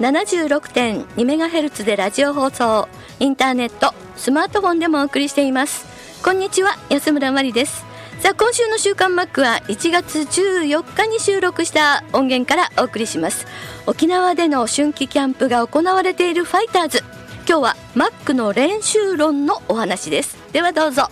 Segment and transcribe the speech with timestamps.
[0.00, 2.88] 76.2MHz でラジオ放送。
[3.18, 5.84] インターネットスマートフォンでもお送りしています。
[6.24, 7.84] こんにちは安村麻里です。
[8.20, 13.46] さあ今週の週刊マックは1月14日に収録した音源からお送りします。
[13.86, 17.04] 沖縄での春季キャンプが行われているファイターズ。
[17.46, 20.38] 今日はマックの練習論のお話です。
[20.52, 21.10] ではどうぞ。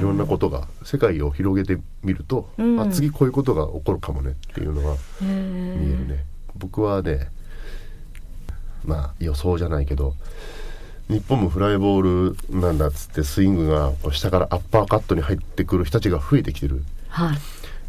[0.00, 2.80] いろんなことが世界を広げてみると、うん。
[2.80, 6.24] あ次こういうことが起こるかもねっていうのが見えるね。
[6.56, 7.28] 僕はね
[8.84, 10.14] まあ予想じゃないけど
[11.08, 16.82] 日本もフライボールなんだっつってスイングがこう下からアッパーカットに入ってくる人たちが増えてきてる。
[17.08, 17.36] はい。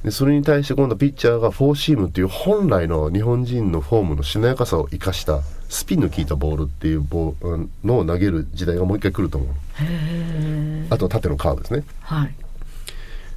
[0.03, 9.49] でそれに対して今度ピッチャーがフォーシームっていう本来の日本人のフォームのしなやかさを生かしたスピンの効いたボールっていうボーのを投げる時代がもう一回来ると思う
[10.91, 11.83] あとは縦のカーブですね。
[12.01, 12.33] はい。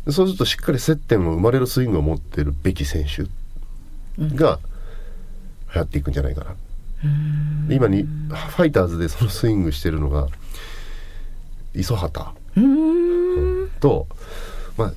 [0.04, 3.22] でそうするとしっかり接点を生まれるスイングを持ってるべき選手
[4.34, 4.58] が
[5.72, 6.54] 流行っていくんじゃないかな。
[7.68, 10.26] で今にファイターズでそのスイングしてるのが
[11.74, 12.26] 磯畑。
[13.80, 14.08] と、
[14.76, 14.92] まあ、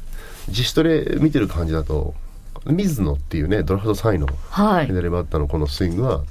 [0.48, 2.16] 自主トレ見てる感じだと
[2.66, 4.88] 水野っていうねドラフト3位のはい。
[4.88, 6.24] 左バッターのこのスイングは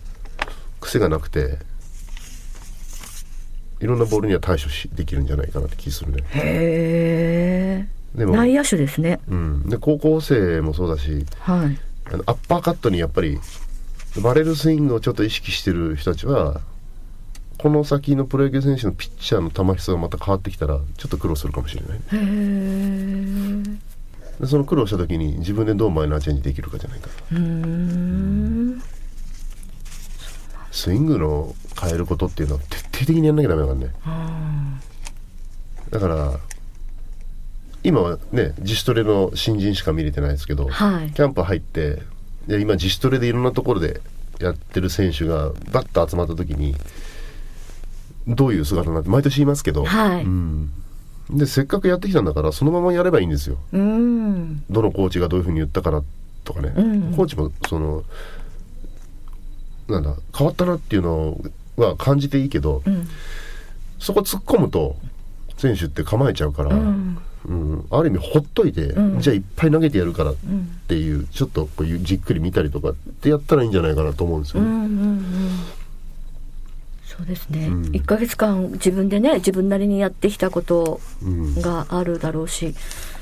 [0.81, 1.59] 癖がなくて
[3.81, 6.23] いろんなボールには対処しできるんじゃないかなって気するね。
[6.31, 9.21] へえでも内野手ですね。
[9.29, 11.79] うん、で高校生もそうだしはい。
[12.13, 13.39] あのアッパーカットにやっぱり
[14.23, 16.61] バレるスイングをちょっと意識してる人たちは
[17.59, 21.99] この先のプロ野球選手のピッチャーの球質がまた変わってきたらちょっと苦労するかもしれない。
[21.99, 22.17] ねへ
[23.83, 23.87] え
[24.41, 27.09] でその苦労した時に自分でどうマイナーチェンジできるかじゃないか。
[27.33, 28.83] うーん。
[30.71, 33.93] スイングの変えることっていうのは徹底的にやんなきゃダメだからね。
[35.91, 36.41] だから
[37.85, 41.11] 今はね自主トレの新人しか見れてないですけど、はい。
[41.13, 42.03] キャンプ入って
[42.47, 44.01] で今自主トレでいろんなところで
[44.41, 46.75] やってる選手がバッと集まった時に
[48.27, 50.25] どういう姿になって毎年言いますけど、はい。
[50.25, 50.73] うん、
[51.31, 53.59] でせっかくやってきたんだからそのままやればいいんですよ。
[53.73, 54.65] うーん。
[54.69, 56.03] どのコーチがどういうふうに言ったから
[56.43, 57.15] とかね、うん。
[57.15, 58.03] コーチもその
[59.89, 61.39] なんだ変わったなっていうの
[61.77, 63.09] は感じていいけど、ん。
[63.99, 64.97] そこ突っ込むと
[65.57, 67.19] 選手って構えちゃうから、ん。
[67.47, 67.87] うん。
[67.91, 69.21] ある意味ほっといて、ん。
[69.21, 70.35] じゃあいっぱい投げてやるからっ
[70.89, 74.69] ていう、ちょっとこういうじっくり見たりとかってやったらいいんじゃないかなと思うんですよね。
[74.69, 75.23] うんうんうん
[77.07, 77.83] そうですね、うん。
[77.93, 81.63] 1ヶ月間自分でね自分なりにやってきたことうん。
[81.63, 82.75] があるだろうし、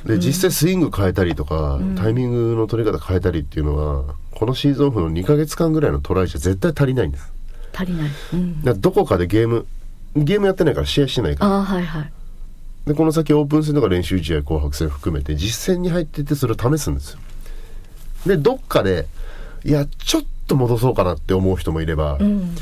[0.05, 7.33] で実際スイング変えたりとか、タイミングの取り方変えたりっていうのはこのシーズンオフの2ヶ月間ぐらいのトライじゃ絶対足りないんです。
[7.75, 9.67] 足りない、うん、どこかでゲーム
[10.17, 11.51] ゲームやってないから試合してないから。
[11.51, 12.13] ああはいはい。
[12.87, 17.19] でこの先オープン戦とか練習試合紅白戦含めて実戦に入ってってそれを試すんですよ。
[18.27, 19.07] でどっかで
[19.65, 22.55] いやちょっと戻そうかなって思う人もいれば、うん。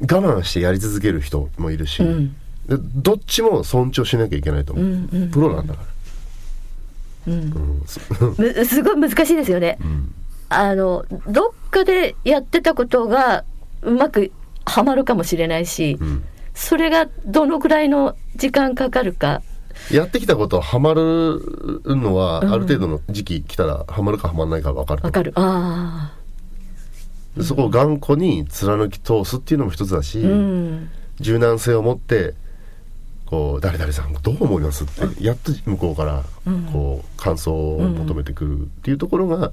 [0.00, 2.36] 我慢してやり続ける人もいるし、うん。
[2.68, 5.30] でどっちも尊重しなきゃいけないと思う、うんうん。
[5.30, 5.80] プロなんだか
[7.26, 7.84] ら、うん。
[7.86, 9.78] すごい難しいですよね、
[10.48, 13.44] あのどっかでやってたことが
[13.86, 14.32] うまく
[14.64, 16.24] はまるかもしれないし、ん。
[16.54, 19.42] それがどのくらいの時間かかるか。
[19.90, 21.40] やってきたことハマる
[21.84, 22.52] のは、うん。
[22.52, 25.12] ある程度の時期来たらハマるかハマらないか分かると思う。
[25.12, 25.32] わかる。
[25.36, 26.12] あ
[27.36, 30.90] でそこを頑固に貫き通すっていうのも一つだし、あうん。
[31.20, 32.34] 柔軟性を持って
[33.26, 36.24] こう誰々さんどう思いますってやっと向こうから
[36.72, 39.52] こう感想を求めてくるっていうところが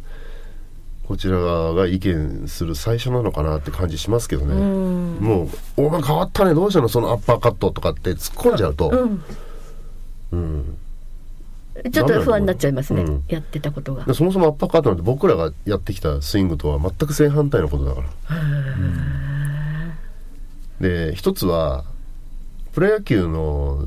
[1.07, 5.17] こちら側が意見する最初なのかなって感じしますけどね、うん。
[5.19, 5.49] もう
[5.85, 6.87] 「お前変わったねどうしたの？
[6.87, 9.23] そのアッパーカット」とかって突っ込んじゃうと、うん。
[10.31, 10.77] うん。
[11.91, 13.23] ちょっと不安になっちゃいますね、うん。
[13.27, 14.05] やってたことが。
[14.05, 18.07] でそもそもアッパーカットなんて僕らがやってきたスイングとは全く正反対のことだから。
[20.79, 21.83] で一つは
[22.73, 23.85] プロ野球の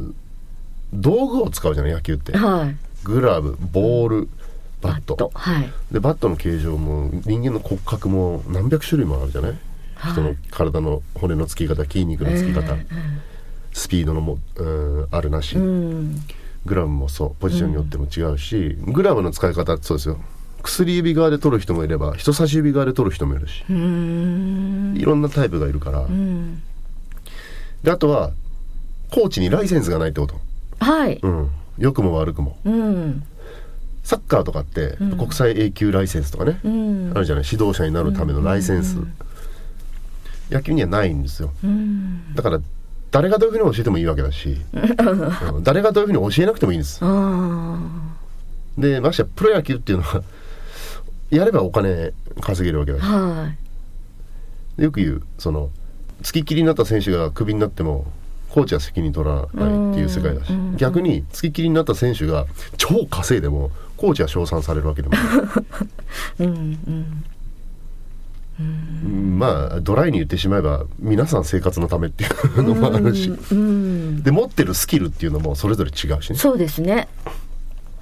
[0.92, 2.36] 道具を使うじゃない野球って。
[2.36, 2.76] はい。
[3.04, 4.28] グラブボール
[4.86, 5.30] バット。
[5.34, 5.72] はい。
[5.90, 9.50] でバットの形状も人間の骨格も何百種類もあるじゃない、
[9.94, 10.12] はい。
[10.12, 12.86] 人の体の骨のつき方筋肉のつき方、え
[13.72, 16.22] スピードのも、うん、あるなし、えうん。
[16.64, 17.34] グラブもそう。
[17.40, 20.18] ポジションによっても違うし、グラブの使い方そうですよ。
[20.62, 24.96] 薬指側で取る人もいれば人差し指側で取る人もいるし、うーん。
[24.96, 26.62] いろんなタイプがいるから、うん。
[27.82, 28.32] であとは
[29.12, 30.40] コーチにライセンスがないってこと、
[30.80, 31.20] はい。
[31.22, 32.56] うん、良くも悪くも。
[32.64, 33.22] うん
[34.06, 37.11] サッカーとかって国際 A 級ライセンスとかね、うん。
[37.12, 37.44] あるじゃない？
[37.50, 38.99] 指導者になるためのライセンス、
[40.49, 41.50] 野球にはないんですよ。
[41.64, 42.32] うん。
[42.37, 42.61] だから
[43.11, 45.64] 誰がどういうふうに教えてもいいわけだし、 うん。
[45.64, 47.00] 誰がどういうふうに教えなくてもいいんです。
[47.03, 47.81] あ
[48.79, 50.23] でましてやプロ野球っていうのは
[51.31, 53.05] やればお金稼げるわけだし。
[54.82, 55.70] よく言うその
[56.23, 58.06] 付きっきりになった選手がクビになっても
[58.50, 59.47] コーチは責任取らない
[59.93, 60.53] っていう世界だし。
[60.53, 60.76] うんうん。
[60.76, 65.25] 逆に付きっきりになった選手が超稼いでもコーチは称賛されるわけでもない。
[66.40, 67.25] うんうん。
[68.58, 69.38] うん。
[69.38, 72.26] まあドライに言ってしまえば皆さん生活のためってい
[72.56, 73.28] うのもあるし。
[73.28, 76.38] うんで持ってるスキルっていうのもそれぞれ違うしね。
[76.38, 77.08] そうですね。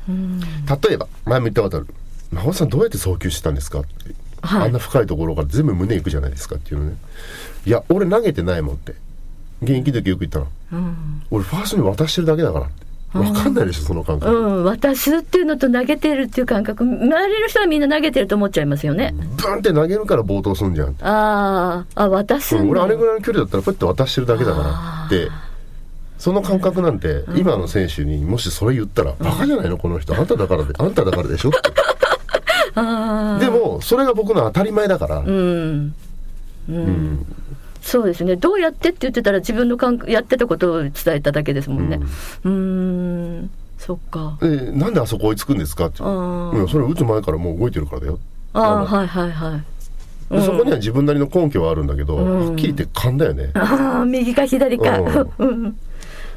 [0.09, 0.41] うん。
[0.41, 0.47] 例
[0.93, 1.87] えば前も言ったことある
[2.33, 3.89] 「真帆さんどうやって送球してたんですか?」って、
[4.43, 6.97] はいあんな深いところから全部胸いくじゃないですかっていうのね
[7.65, 8.95] いや俺投げてないもんって。
[9.63, 10.49] 現役の時よく言ったの。
[10.73, 12.84] うん俺ファーストに渡してるだけだからって
[13.15, 16.83] 分かんないでしょその感覚、うん、渡すっていうのと投げてるっていう感覚。
[16.83, 20.97] 周りの人はみんな投げてると思っちゃいますよね、ブンって投げるから暴投すんじゃん。
[21.01, 22.01] あー。
[22.03, 25.07] あ渡す俺あれぐらいの距離だったらこうやって渡してるだけだから。
[25.07, 25.29] って
[26.19, 30.17] その感覚なんて今の選手にもしそれ言ったら「バカじゃないのこの人。
[30.17, 31.59] あんただからであんただからでしょ」って。
[32.77, 35.95] あでもそれが僕の当たり前だから、ーうん。
[36.69, 37.27] うん
[37.85, 38.37] そうですね。
[38.37, 42.01] どうやってって言ってたら自分の感覚やってたことを伝えただけですもんね。
[42.43, 43.51] うーん。
[43.79, 44.39] そっか。
[44.41, 45.99] でなんであそこ追いつくんですかって。
[46.03, 46.57] あー。
[46.57, 48.19] いやそれ打つ前からもう動いてるからだよ。
[48.55, 48.87] ああの。
[48.87, 50.35] はいはいはい。
[50.35, 52.47] でそこには自分なりの根拠はあるんだけど、うん。
[52.49, 55.77] はっきり言って勘だよね、ああ右か左か、ううん。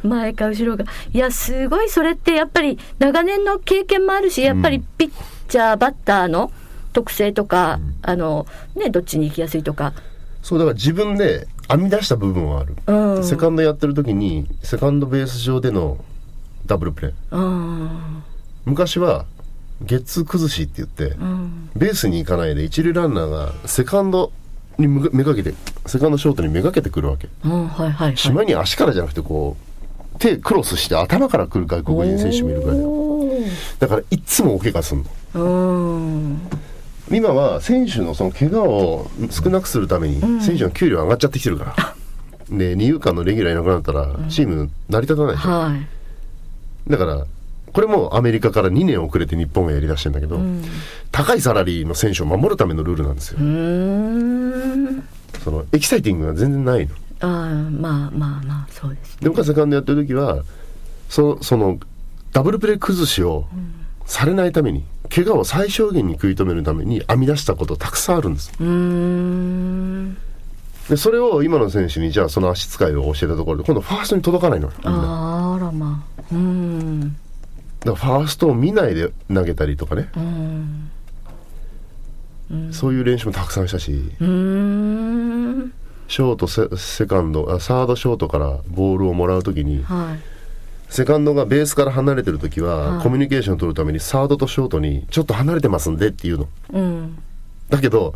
[0.03, 0.83] 前か後ろか。
[1.13, 5.11] いやすごいそれってやっぱり長年の経験もあるしやっぱりピッ
[5.47, 6.51] チャーバッターの
[6.91, 8.45] 特性とか、あの
[8.75, 9.93] ねどっちに行きやすいとか
[10.47, 13.23] そうだから自分で編み出した部分はある、うん。
[13.25, 15.97] セカンドやってる時にセカンドベース上での
[16.65, 18.23] ダブルプレーあ
[18.63, 19.25] 昔は
[19.81, 21.69] ゲッツー崩しって言って、あうん。
[21.75, 24.31] ベースに行かないで一塁ランナーがセカンド
[24.77, 25.53] にむめがけて
[25.85, 27.27] セカンドショートにめがけてくるわけ。
[27.43, 28.15] うんはいはいはい。
[28.15, 29.57] しまいに足からじゃなくてこ
[30.15, 35.03] う手クロスして頭から来る外国人選手もいるぐらいだからいつもお怪我すん
[35.33, 36.37] の
[37.11, 41.95] 今は選手のその怪我を少なくするために選手の給料上がっちゃってきてるから、
[42.57, 45.87] で二遊間のレギュラーいなくなったらチーム成り立たないでしょ、はい。
[46.91, 47.25] だから
[47.73, 50.39] これもアメリカから2年遅れて日本がやりだしてんだけど、
[51.11, 53.39] 高いサラリーの選手を守るためのルールなんですよ。
[55.43, 56.93] そのエキサイティングが全然ないの。
[57.19, 57.29] ああ
[57.71, 60.43] まあまあまあそうですで僕がセカンドやってる時は
[61.09, 61.79] そその
[62.31, 63.45] ダブルプレー崩しを
[64.07, 64.83] されないために
[65.13, 68.51] 怪我を最小限に食い止めるために編み出したことたくさんあるんです。
[70.89, 74.73] でそれを今の選手にじゃあその足使いを教えたところで今度ファーストに届かないのよ。
[74.83, 76.21] あらまあ。
[76.31, 77.01] うん。
[77.01, 77.15] だか
[77.85, 80.19] らファーストを見ないで投げたりとかね、う
[82.55, 82.71] ん。
[82.71, 83.91] そういう練習もたくさんしたし。
[84.19, 90.19] ショートセセカンドあサードショートからボールをもらう時にはい
[90.89, 93.03] セカンドがベースから離れてる時は、はい。
[93.03, 96.47] コミュニケーションを取るためにサードとショートにちょっと離れてますんでっていうの。
[96.73, 97.17] うん。
[97.69, 98.15] だけど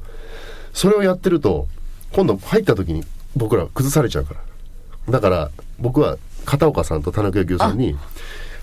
[0.74, 1.68] それをやってると
[2.14, 3.04] 今度入った時に
[3.36, 4.42] 僕ら崩されちゃうから。
[5.10, 7.96] だから僕は片岡さんと田中幸雄さんに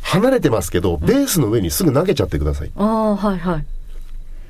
[0.03, 3.67] 離れてますけどベースの上にすぐ投げちゃってください、ああはいはい。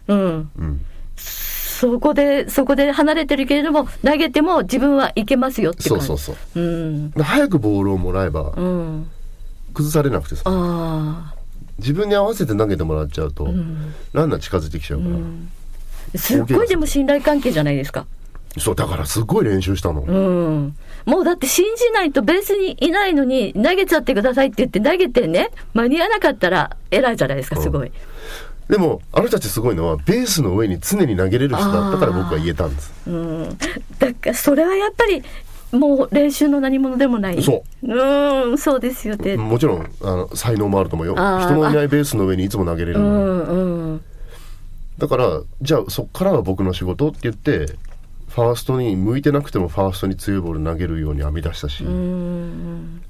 [0.08, 0.50] うん。
[0.58, 0.80] うん、
[1.16, 6.36] そこでそこで離れてるけれども投げても自分はいけますよってそうそうそう。
[6.60, 7.10] うん。
[7.10, 9.10] で早くボールをもらえばうん
[9.75, 10.42] 崩されなくてさ。
[10.46, 11.34] あ
[11.78, 13.94] 自分に合わせて投げてもらっちゃうと、あうん。
[14.12, 18.06] ランナー近づいてきちゃうから、すっごいでも信頼関係じゃないですか。
[18.56, 20.76] そうだからすごい練習したの、うん。
[21.04, 27.92] もうだって信じないとベースにいないのに投げちゃってくださいって言って投げてね間に合わなかったら偉いじゃないですかすごい、
[28.68, 32.92] でもあの人たちすごいのはベースの上に常に投げれる人だったから僕は言えたんです。
[33.06, 33.58] うん、
[33.98, 35.22] だからそれはやっぱり
[35.72, 37.42] もう練習の何者でもない。
[37.42, 37.87] そう。
[37.87, 39.37] うんそうですよね。
[39.37, 41.14] もちろんあの才能もあると思うよ。
[41.14, 44.04] 人のいないベースの上にいつも投げれるうの、んうん。
[44.98, 47.66] だからじゃあそっからは僕の仕事って言って
[48.28, 53.00] ファーストに向いてなくてもファーストに強いボール投げるように編み出したし、うん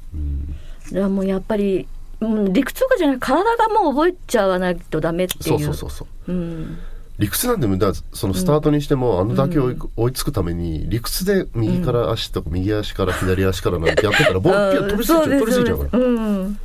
[0.90, 1.86] だからもうやっぱり、
[2.20, 3.18] うん、理屈とかじゃない。
[3.18, 5.42] 体がもう覚えちゃわないとダメっていう。
[5.42, 6.32] そうそうそうそう。
[6.32, 6.78] うん
[7.18, 16.04] 理屈なんでもだそのスタートにしても、あの打球を追い追いつくために理屈で右から足とか右足から左足からなんてやってたらボールピュッ飛びついちゃう飛びついちゃうから。
[16.04, 16.10] う
[16.44, 16.60] ん。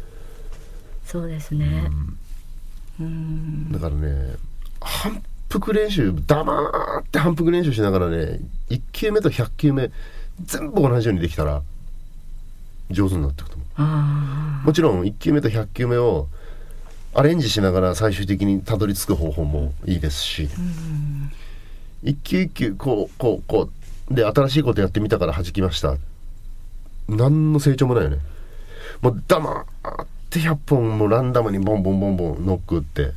[1.05, 1.89] そうですね。
[3.00, 3.72] うん。
[3.72, 4.36] だからね
[4.79, 9.91] 反復練習黙って反復練習しながらね1球目と100球目
[10.45, 11.62] 全部同じようにできたら
[12.91, 16.27] 上手になっていくと思あうもちろん1球目と100球目を
[17.15, 20.50] アレンジしながら最終的にたどり着く方法もいいですし、
[22.03, 23.70] 一球一球こうこうこ
[24.10, 25.96] うで新しいことやってみたから弾きました。
[27.08, 28.17] 何の成長もないよね。
[29.01, 29.65] もう黙っ
[30.29, 33.12] て100本もランダムにボンボンボンボンノック打って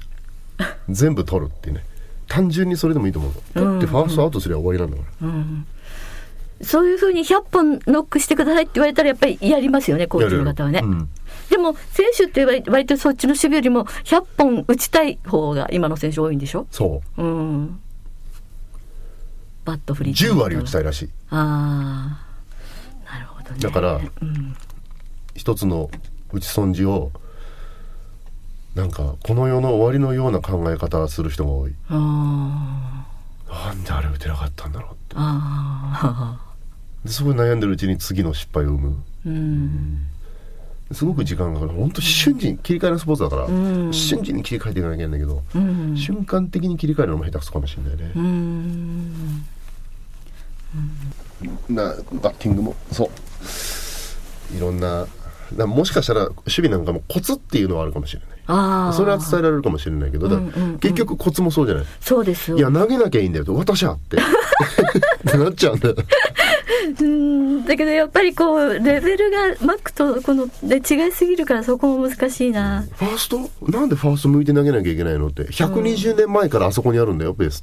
[0.89, 1.85] 全部取るっていうね。
[2.29, 3.73] 単純にそれでもいいと思うの。
[3.73, 5.13] だってファーストアウトすれば終わりなんだか
[6.61, 10.89] ら、そういうふうに100本ノックしてくださいって言われたらやっぱりやりますよねコーチの方はね、やる。
[10.89, 11.09] うん
[11.57, 16.67] でも選手って割割とそっちの守備よりも100本打ちたい方が今の選手多いんでしょ？
[16.71, 17.23] そう。
[17.23, 17.81] うん。
[19.65, 21.11] バット振り10割打ちたいらしい。
[21.31, 22.21] あ
[23.09, 23.59] あなるほどね。
[23.59, 24.55] だからうん。
[25.35, 25.91] 一つの
[26.31, 27.11] 打ち損じを
[28.75, 31.75] なんかこの世の終わりのような考え方する人が多い。
[31.89, 33.07] あ
[33.49, 35.17] なんであれ打てなかったんだろうって。
[35.17, 35.19] ー。
[35.19, 36.39] あ
[37.03, 39.03] ですごい悩んでるうちに次の失敗を生む。
[39.25, 40.07] ーうん
[40.93, 41.79] すごく時間がかかる。
[41.79, 43.93] 本当瞬時に切り替えのスポーツだから、ん。
[43.93, 45.97] 瞬時に切り替えていかなきゃいけないんだけど、うん。
[45.97, 48.13] 瞬間的に切り替えるのも下手くそかもしれないね。
[48.15, 49.45] う、ん。
[51.69, 52.77] なバッティングも。
[52.93, 54.57] そう。
[54.57, 55.07] いろんな
[55.57, 58.29] なもしかしたら守備なんかもコツっていうのはあるかもしれない。
[58.49, 60.79] ああそれは伝えられるかもしれないけど、うんうんうん。
[60.79, 62.53] 結局コツもそうじゃない、そうです。
[62.53, 64.19] よいや投げなきゃいいんだよと私はって。
[65.29, 65.97] ってなっちゃうんだよ
[67.01, 67.65] うん。
[67.65, 73.39] だけどやっぱりこうレベルがマックとこので違いすぎるからそこも難しいな、ファースト？
[73.71, 75.45] なんでファースト向いて投げなきゃいけないのって。
[75.45, 77.63] 120年前からあそこにあるんだよベース。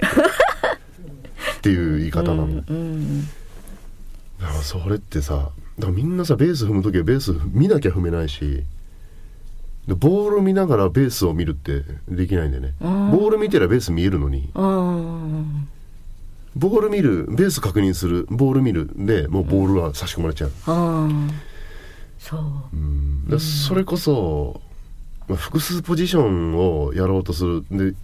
[1.57, 8.63] っていう言い方なの、うん、だからそれってさだからみんなさベース踏む時はベース見なきゃ踏めないし
[9.87, 12.73] でボール見ながらベースを見るってできないんだよね。
[12.81, 14.49] ボール見てりゃベース見えるのに。
[14.53, 15.69] うん
[16.55, 20.73] ボール見るベース確認するボール見るでもうボールは差し込まれちゃう、う
[21.07, 21.29] ん。
[22.19, 22.41] そう。
[22.73, 23.27] うん。
[23.27, 24.61] でそれこそ、
[25.27, 27.65] まあ複数ポジションをやろうとする。
[27.71, 27.95] で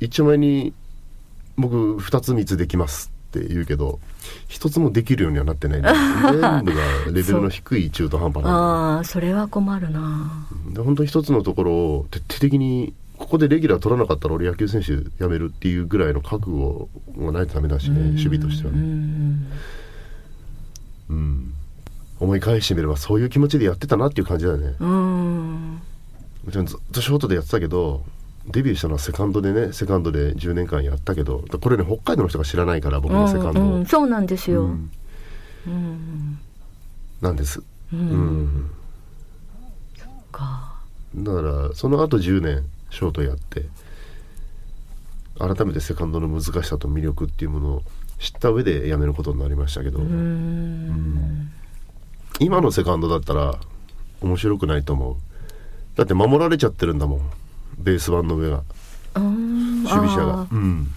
[0.00, 0.74] 一丁前に
[1.56, 3.98] 僕2つ3つできますって言うけど
[4.46, 5.96] 一つもできるようにはなってないんだよ
[6.40, 8.50] 全部がレベルの低い中途半端な
[8.96, 10.46] ああそれは困るな。
[10.70, 12.92] で本当に一つのところを徹底的に
[13.26, 19.46] ここでレギュラー取らなかったら俺野球選手辞めるっていうぐらいの覚悟がないとダメだしね守備としてはうね、ん。
[21.10, 21.54] うん、
[22.20, 24.76] 思い返してみればそういう気持ちでやってたなっていう感じだよね。
[24.78, 25.80] うん。
[26.44, 28.04] もちろんずっとショートでやってたけど
[28.46, 34.90] デビューしたのはセカンドでねセカンドで10年間やったけどこれね北海道の人が知らないから僕のセカンドを、うんうんそうなんですよ、うん。
[35.66, 36.38] うん
[37.20, 37.60] なんです、
[37.92, 37.98] うん。
[37.98, 38.70] うん。
[40.30, 40.76] か。
[41.16, 43.66] だからその後10年ショートやって
[45.38, 47.82] 改めてセカンドの難しさと魅力っていうものを
[48.18, 51.50] 知った上で辞めることになりましたけど、うん。
[52.40, 53.56] 今のセカンドだったら
[54.22, 55.16] 面白くないと思う。
[55.96, 57.20] だって守られちゃってるんだもん。
[57.78, 58.62] ベース板の上が。
[59.16, 60.40] うん守備者が。
[60.42, 60.88] あうん。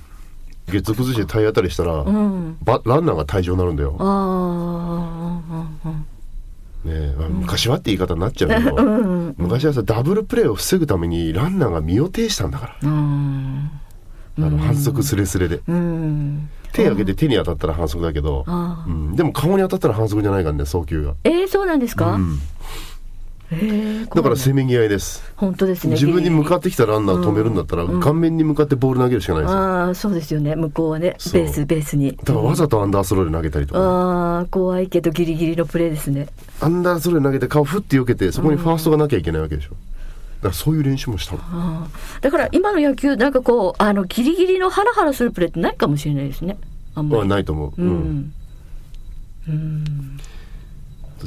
[0.68, 2.58] 月崩して体当たりしたら、ーうん。
[2.62, 3.96] ばランナーが退場になるんだよ、
[6.86, 9.36] ねえまあ昔はって言い方になっちゃうけど、うん。
[9.38, 13.72] 昔はさダブルプレーを防ぐためにランナーが身を挺したんだから、うん
[14.38, 15.62] あの反則スレスレで。
[15.68, 16.50] うん。
[16.72, 18.46] 手上げて手に当たったら反則だけど、
[19.16, 22.20] でも顔に当たったら反則じゃないからね送球が、えー、そうなんですか、
[24.14, 25.24] だからせめぎ合いです。
[25.36, 25.94] 本当ですね。
[25.94, 29.58] 自分に向かってきたランナー止めるんだったら、顔面に向かってボール投げるしかないですよ。
[29.58, 30.56] ああそうですよね。
[30.56, 32.16] 向こうはねベースベースに。
[32.16, 36.28] だからわざとアンダースローで投げたりとか、ああ怖いけどギリギリのプレーですね。
[36.62, 39.70] アンダースローで投げて顔振って避けてそこにファーストがなきゃいけないわけでしょ。
[39.72, 41.36] だからそういう練習もした
[42.22, 46.58] だから今の野球なんかこうあのギリギリのハラハラするプレーってないかもしれないですね。
[46.96, 48.34] あんまはりないと思う、ううんん。
[49.50, 50.20] うん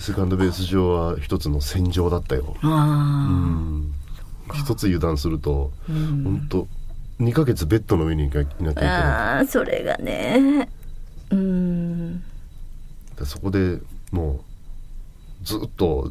[0.01, 3.93] セカンドベース上は一つの戦場だったよ、うあん、
[4.55, 6.69] 一つ油断すると、本当
[7.21, 8.85] 2ヶ月ベッドの上にいなきゃいけあ、ない。
[8.85, 10.69] ああそれがね。
[11.31, 12.17] うん。
[13.17, 13.79] でそこで
[14.11, 14.41] も
[15.43, 16.11] うずっと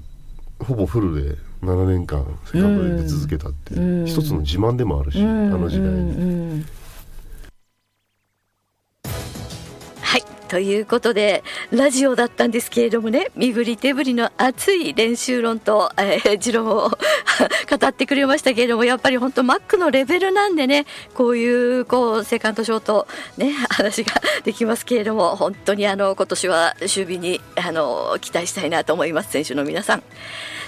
[0.59, 4.05] ほぼフルで7年間セカンドで出続けたって、うん。
[4.05, 6.65] 一つの自慢でもあるし、うんあの時代に。
[10.51, 24.11] ということでラジオだったんですけれどもね身振り手振りの熱い練習論と、えー、持論を語ってくれましたけれどもやっぱり本当マックのレベルなんでねこういうこうセカンドショートね話が
[24.43, 30.03] できますけれども本当にあの今年は守備にあの期待したいなと思います選手の皆さん。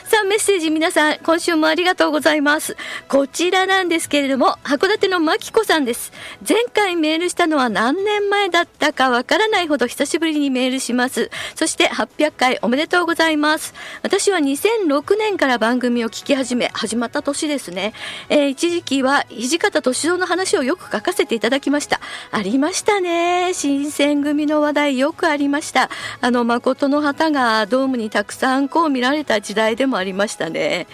[0.05, 2.75] さあメッセージ皆さん今週もありがとうございます。
[3.07, 6.11] こちらなんですけれども函館のまきこさんです。
[6.47, 11.31] 前回メールしたのは何年前だったかわからないほど久しぶりにメールします。
[11.55, 13.73] そして800回おめでとうございます。
[14.03, 17.93] 私は2006年から番組を聞き始め始まった年ですね、
[18.29, 21.99] えー一時期は土方歳三の話をよく書かせていただきました。
[22.31, 23.53] ありましたね。
[23.53, 25.89] 新選組の話題よくありました。
[26.21, 30.87] あの誠の旗がドームにたくさんこう見られた時代でももありましたね、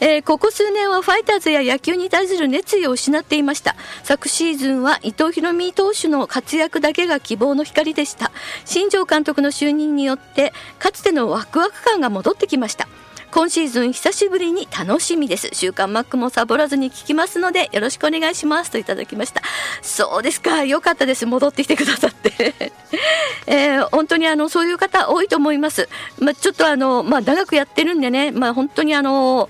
[0.00, 3.74] えーここ数年はファイターズや野球に対する熱意を失っていました。
[4.02, 8.30] 昨シーズンは伊藤博美投手の活躍だけが希望の光でした。
[8.64, 12.86] 新庄監督の就任によってかつてのワクワク感が戻ってきました。
[13.34, 15.50] 今シーズン久しぶりに楽しみです。
[15.54, 18.70] 週刊マックもサボらずに聞きますのでよろしくお願いします。
[18.70, 19.42] といただきました。
[19.82, 20.62] そうですか。
[20.62, 21.26] よかったです。
[21.26, 22.54] 戻ってきてくださって。
[23.48, 25.88] えー本当にあのそういう方多いと思います。
[26.20, 28.30] まあちょっとあのまあ長くやってるんでね。
[28.30, 29.48] まあ本当にあの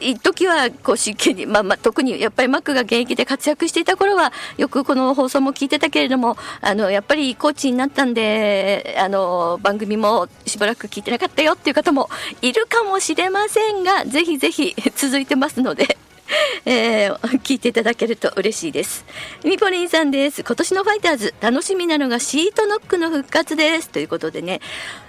[0.00, 12.08] 一時はこう真剣に、まあまあ、特にやっぱりマックが現役で活躍していた頃はよくこの放送も聞いてたけれどもあのやっぱりコーチになったんであの番組もしばらく聞いてなかったよっていう方も
[12.42, 15.96] いるかもしれませんがぜひぜひ 続いてますので。
[16.64, 19.04] えー聞いていただけると嬉しいです。
[19.44, 20.42] みぽりんさんです。
[20.42, 23.90] 今年のファイターズ、楽しみなのがシートノックの復活です。
[23.90, 24.60] ということでね、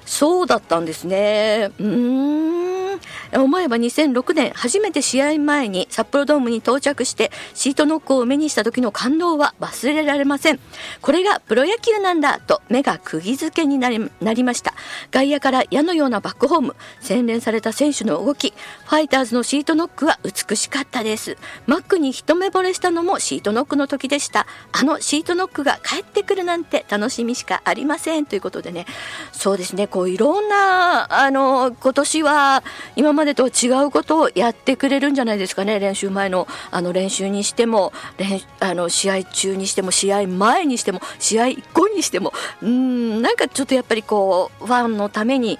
[0.05, 1.71] そうだったんですね。
[1.79, 3.43] うーんーん。
[3.43, 10.59] 思えば2006年、初めて試合前に札幌ドームに到着して、シートノックを目にした時の感動は忘れられません。
[11.01, 14.73] これがプロ野球なんだと目が釘付けになりなりました。
[15.11, 18.53] 外野から矢のようなバックホーム、洗練された選手の動き、
[18.85, 21.37] ファイターズのシートノックは美しかったです。
[21.67, 24.47] マックに一目惚れしたのもシートノックの時でした。
[24.71, 28.25] あのシートノックが帰ってくるなんて楽しみしかありません。
[28.25, 28.85] ということでね、
[29.31, 32.63] そうですね、こういろんな、あの、今年は
[32.95, 36.47] 今までと違うことをやってくれるんじゃないですかね、練習前の。
[36.71, 45.59] あの練習にしても、練あの試合中にしても、試合前にしても、試合後にしても、うん、なんかちょっとやっぱりこう、ファンのために、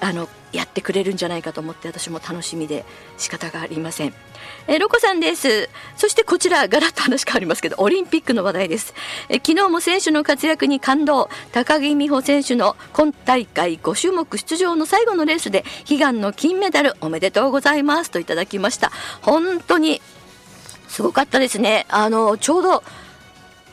[0.00, 2.84] あのやってくれるんじゃないかと思って私も楽しみで
[3.16, 4.14] 仕方がありません。
[4.66, 5.68] えロコさんです。
[5.96, 8.94] そしてこちら、ガラッと話変わりますけど、オリンピックの話題です。
[9.28, 11.28] え昨日も選手の活躍に感動。
[11.52, 18.90] 高木美帆選手の今大会5種目出場の最後のレースで悲願の金メダルおめでとうございますといただきました。
[19.22, 20.00] 本当に
[20.88, 21.86] すごかったですね。
[21.88, 22.82] あの、ちょうど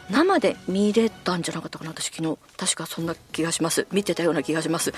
[0.09, 2.37] 生で見れたんじゃなかったかな私昨日。
[2.57, 3.87] 確かそんな気がします。
[3.91, 4.93] 見てたような気がします。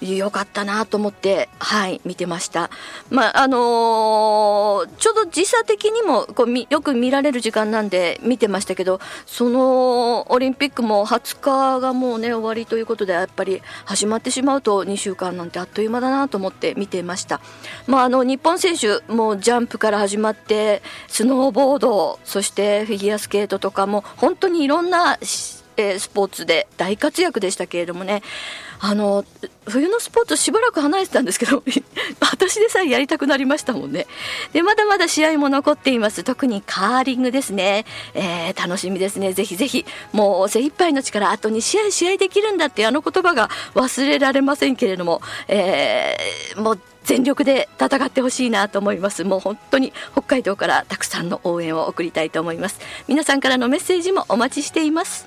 [0.00, 2.70] よかったなと思ってはい見てました。
[3.10, 17.40] まああのーちょうど時差的にもこうみよく見られる時間なんで見てましたけどそのオリンピックも20日がもうね終わりということでやっぱり始まってしまうと2週間なんてあっという間だなと思って見てました。
[17.86, 25.18] まああの日本選手もうジャンプから始まってスノーボードそしてフィギュアスケートとかも本当ににいろんな
[25.76, 28.22] えースポーツで大活躍でしたけれどもね。
[28.84, 29.24] あの
[29.64, 31.62] 冬のスポーツしばらく離れてたんですけど
[32.20, 34.08] 私でさえやりたくなりましたもんね。
[34.52, 36.24] でまだまだ試合も残っています。
[36.24, 39.32] 特にカーリングですね、えー楽しみですね。
[39.34, 49.24] ぜひぜひもう精一杯の力あと2試合試合できるんだってあの言葉が忘れられませんけれども、えーもう全力で戦ってほしいなと思います。
[49.24, 52.80] もう本当に北海道からたくさんの応援を送りたいと思います。
[53.08, 55.26] 皆さんからのメッセージもお待ちしています。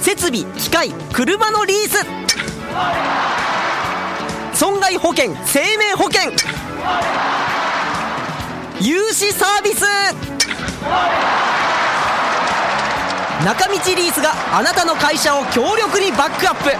[0.00, 2.04] 設備機械車のリース。
[4.54, 6.30] 損害保険生命保険。
[8.80, 9.84] 融資サービス。
[13.44, 16.70] 中道リースがあなたの会社を強力にバックアップ。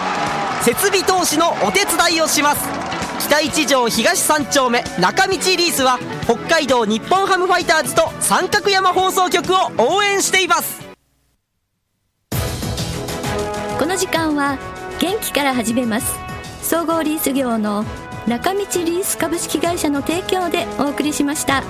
[0.65, 2.69] 設備投資のお手伝いをします。
[3.19, 10.81] 北一条東三丁目中道リースは北海道日本ハムファイターズと三角山放送局を応援しています。
[13.79, 14.57] この時間は
[15.01, 16.15] 元気から始めます。
[16.63, 17.85] 総合リース業の
[18.29, 21.65] 中道リース株式会社の提供でお送りしました。